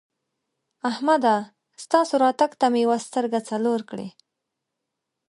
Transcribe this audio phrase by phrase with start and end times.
[0.89, 1.35] احمده!
[1.83, 4.07] ستاسو راتګ ته مې یوه سترګه څلور کړې.